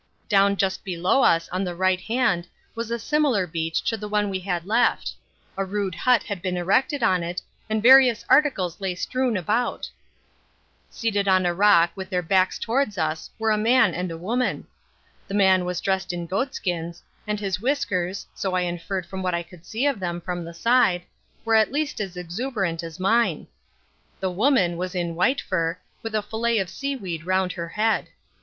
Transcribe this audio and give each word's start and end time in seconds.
Down 0.27 0.55
just 0.57 0.83
below 0.83 1.21
us 1.21 1.47
on 1.49 1.63
the 1.63 1.75
right 1.75 2.01
hand 2.01 2.47
was 2.73 2.89
a 2.89 2.97
similar 2.97 3.45
beach 3.45 3.83
to 3.83 3.95
the 3.97 4.07
one 4.07 4.23
that 4.25 4.29
we 4.31 4.39
had 4.39 4.65
left. 4.65 5.13
A 5.55 5.63
rude 5.63 5.93
hut 5.93 6.23
had 6.23 6.41
been 6.41 6.57
erected 6.57 7.03
on 7.03 7.21
it 7.21 7.39
and 7.69 7.83
various 7.83 8.25
articles 8.27 8.81
lay 8.81 8.95
strewn 8.95 9.37
about. 9.37 9.87
Seated 10.89 11.27
on 11.27 11.45
a 11.45 11.53
rock 11.53 11.91
with 11.93 12.09
their 12.09 12.23
backs 12.23 12.57
towards 12.57 12.97
us 12.97 13.29
were 13.37 13.51
a 13.51 13.59
man 13.59 13.93
and 13.93 14.09
a 14.09 14.17
woman. 14.17 14.65
The 15.27 15.35
man 15.35 15.65
was 15.65 15.79
dressed 15.79 16.11
in 16.11 16.25
goatskins, 16.25 17.03
and 17.27 17.39
his 17.39 17.61
whiskers, 17.61 18.25
so 18.33 18.55
I 18.55 18.61
inferred 18.61 19.05
from 19.05 19.21
what 19.21 19.35
I 19.35 19.43
could 19.43 19.67
see 19.67 19.85
of 19.85 19.99
them 19.99 20.19
from 20.19 20.43
the 20.43 20.53
side, 20.55 21.03
were 21.45 21.53
at 21.53 21.71
least 21.71 22.01
as 22.01 22.17
exuberant 22.17 22.81
as 22.81 22.99
mine. 22.99 23.45
The 24.19 24.31
woman 24.31 24.77
was 24.77 24.95
in 24.95 25.13
white 25.13 25.41
fur 25.41 25.77
with 26.01 26.15
a 26.15 26.23
fillet 26.23 26.57
of 26.57 26.71
seaweed 26.71 27.23
round 27.27 27.51
her 27.51 27.67
head. 27.67 28.07